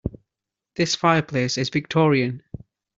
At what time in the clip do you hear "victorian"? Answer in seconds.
1.69-2.41